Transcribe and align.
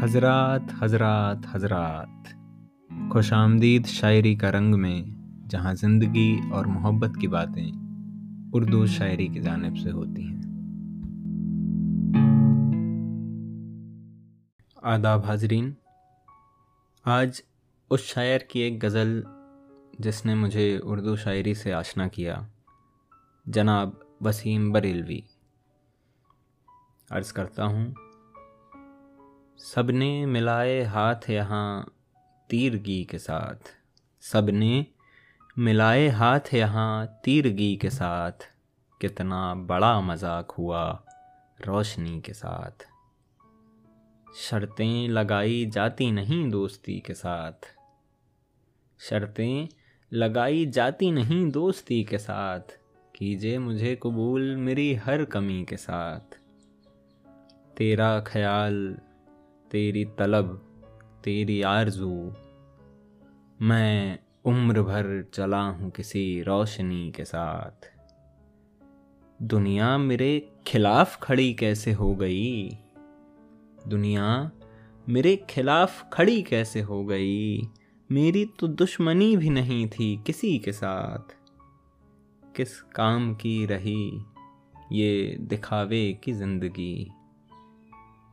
حضرات 0.00 0.60
حضرات 0.82 1.36
حضرات۔ 1.52 2.34
خوش 3.12 3.32
آمدید 3.32 3.86
شاعری 3.86 4.34
کا 4.34 4.52
رنگ 4.52 4.74
میں، 4.78 5.02
جہاں 5.48 5.74
زندگی 5.74 6.38
اور 6.50 6.66
محبت 6.66 7.10
کی 7.20 7.28
باتیں 7.28 7.72
اردو 8.52 8.86
شاعری 8.86 9.26
کی 9.26 9.40
جانب 9.40 9.78
سے 9.78 9.90
ہوتی 9.90 10.22
ہیں۔ 10.22 10.40
آداب 14.82 15.24
حاضرین، 15.24 15.72
آج 17.04 17.40
اس 17.90 18.00
شاعر 18.00 18.38
کی 18.38 18.60
ایک 18.60 18.84
غزل 18.84 19.22
جس 19.98 20.26
نے 20.26 20.34
مجھے 20.34 20.78
اردو 20.82 21.16
شاعری 21.16 21.54
سے 21.54 21.72
آشنا 21.72 22.08
کیا۔ 22.08 22.40
جناب 23.46 23.90
وسیم 24.20 24.72
بریلوی۔ 24.72 25.20
عرض 27.10 27.32
کرتا 27.32 27.64
ہوں 27.64 27.86
سب 29.58 29.90
نے 29.90 30.26
ملائے 30.26 30.84
ہاتھ 30.84 31.30
یہاں 31.30 31.82
تیرگی 32.48 33.04
کے 33.04 33.18
ساتھ۔ 33.18 33.68
سب 34.20 34.50
نے 34.50 34.84
ملائے 35.56 36.08
ہاتھ 36.08 36.54
یہاں 36.54 37.06
تیرگی 37.22 37.76
کے 37.76 37.90
ساتھ۔ 37.90 38.44
کتنا 39.00 39.54
بڑا 39.54 40.00
مذاق 40.00 40.58
ہوا 40.58 40.96
روشنی 41.66 42.20
کے 42.20 42.32
ساتھ۔ 42.32 42.84
شرطیں 44.34 45.08
لگائی 45.08 45.70
جاتی 45.72 46.10
نہیں 46.10 46.50
دوستی 46.50 47.00
کے 47.00 47.14
ساتھ۔ 47.14 47.66
شرطیں 49.08 49.66
لگائی 50.12 50.66
جاتی 50.66 51.10
نہیں 51.10 51.50
دوستی 51.50 52.04
کے 52.04 52.18
ساتھ۔ 52.18 52.72
کیجے 53.12 53.58
مجھے 53.58 53.96
قبول 53.96 54.56
میری 54.56 54.96
ہر 55.06 55.24
کمی 55.24 55.64
کے 55.64 55.76
ساتھ۔ 55.76 56.34
تیرا 57.74 58.20
خیال 58.20 58.94
تیری 59.68 60.04
طلب، 60.04 60.46
تیری 61.22 61.64
آرزو۔ 61.64 62.28
میں 63.60 64.16
عمر 64.44 64.82
بھر 64.82 65.22
چلا 65.22 65.70
ہوں 65.70 65.90
کسی 65.90 66.44
روشنی 66.44 67.10
کے 67.16 67.24
ساتھ۔ 67.24 67.86
دنیا 69.38 69.96
میرے 69.96 70.40
خلاف 70.64 71.20
کھڑی 71.20 71.52
کیسے 71.52 71.94
ہو 71.94 72.20
گئی؟ 72.20 72.68
دنیا 73.90 74.48
میرے 75.08 75.36
خلاف 75.48 76.04
کھڑی 76.10 76.42
کیسے 76.42 76.82
ہو 76.82 77.08
گئی؟ 77.08 77.60
میری 78.10 78.44
تو 78.58 78.66
دشمنی 78.66 79.36
بھی 79.36 79.48
نہیں 79.48 79.86
تھی 79.86 80.16
کسی 80.24 80.58
کے 80.58 80.72
ساتھ۔ 80.72 81.32
کس 82.54 82.82
کام 82.82 83.34
کی 83.34 83.66
رہی 83.66 84.18
یہ 84.90 85.36
دکھاوے 85.36 86.12
کی 86.12 86.32
زندگی؟ 86.32 87.04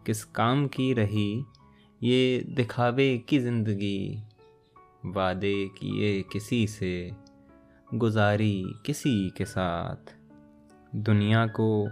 کس 0.04 0.26
کام 0.26 0.68
کی 0.68 0.96
رہی، 0.96 1.42
یہ 2.02 2.42
دکھاوے 2.42 3.18
کی 3.18 3.40
زندگی، 3.40 4.16
وعدے 5.04 5.68
کیے 5.76 6.24
کسی 6.30 6.68
سے، 6.68 7.10
گزاری 8.02 8.64
کسی 8.84 9.30
کے 9.30 9.46
ساتھ۔ 9.46 10.12
دنیا 10.92 11.48
کو 11.48 11.86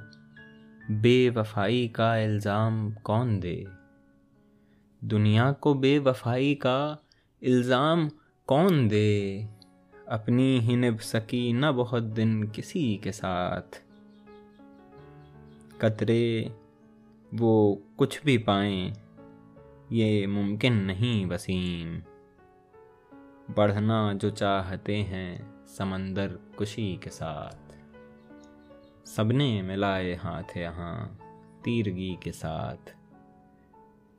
بے 0.89 1.29
وفائی 1.35 1.87
کا 1.87 2.15
الزام 2.15 2.91
کون 3.03 3.41
دے؟ 3.41 3.63
دنیا 4.99 5.51
کو 5.51 5.73
بے 5.73 5.99
وفائی 5.99 6.55
کا 6.55 6.95
الزام 7.41 8.07
کون 8.45 8.89
دے؟ 8.89 9.41
اپنی 10.05 10.59
ہی 10.59 10.75
نب 10.75 11.01
سکی 11.01 11.51
نہ 11.51 11.65
بہت 11.75 12.17
دن 12.17 12.47
کسی 12.53 12.97
کے 12.97 13.11
ساتھ۔ 13.11 13.77
قطرے 15.77 16.45
وہ 17.39 17.75
کچھ 17.95 18.21
بھی 18.23 18.37
پائیں، 18.37 18.91
یہ 19.89 20.27
ممکن 20.27 20.73
نہیں 20.73 21.33
وسیم۔ 21.33 21.99
بڑھنا 23.55 24.13
جو 24.13 24.29
چاہتے 24.29 25.03
ہیں 25.03 25.37
سمندر 25.67 26.35
کشی 26.55 26.95
کے 27.01 27.09
ساتھ۔ 27.09 27.73
سب 29.03 29.31
نے 29.31 29.61
ملائے 29.61 30.15
ہاتھ 30.15 30.57
یہاں 30.57 31.09
تیرگی 31.63 32.15
کے 32.15 32.31
ساتھ۔ 32.31 32.91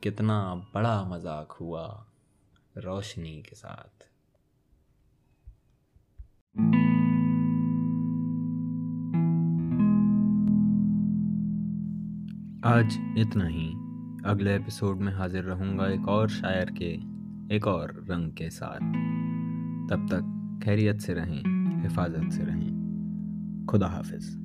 کتنا 0.01 0.55
بڑا 0.73 1.03
مذاق 1.03 1.61
ہوا 1.61 2.05
روشنی 2.85 3.43
کے 3.43 3.55
ساتھ۔ 3.55 4.12
آج 12.63 12.99
اتنا 13.17 13.49
ہی۔ 13.49 13.73
اگلے 14.25 14.53
ایپیسوڈ 14.53 15.01
میں 15.01 15.13
حاضر 15.13 15.45
رہوں 15.45 15.79
گا 15.79 15.85
ایک 15.85 16.09
اور 16.09 16.29
شاعر 16.29 16.67
کے، 16.67 16.97
ایک 17.51 17.69
اور 17.69 17.89
رنگ 17.89 18.31
کے 18.31 18.51
ساتھ۔ 18.51 18.83
تب 19.89 20.09
تک 20.09 20.23
خیریت 20.65 21.03
سے 21.03 21.15
رہیں، 21.15 21.43
حفاظت 21.87 22.33
سے 22.33 22.45
رہیں۔ 22.45 22.71
خدا 23.69 23.87
حافظ۔ 23.87 24.42